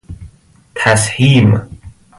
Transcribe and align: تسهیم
تسهیم 0.75 1.69